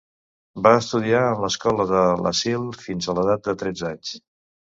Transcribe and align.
Va 0.67 0.69
estudiar 0.83 1.19
en 1.33 1.43
l'escola 1.43 1.85
de 1.91 2.01
l'asil 2.27 2.65
fins 2.85 3.09
a 3.13 3.17
l'edat 3.19 3.45
de 3.51 3.55
tretze 3.63 3.87
anys. 3.93 4.17